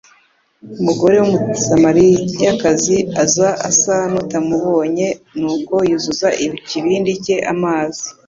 Umugore 0.81 1.15
w’Umusamaliyakazi 1.23 2.97
aza 3.23 3.49
asa 3.69 3.95
n’utamubonye, 4.11 5.07
nuko 5.39 5.75
yuzuza 5.89 6.27
ikibindi 6.47 7.11
cye 7.23 7.37
amazi. 7.53 8.05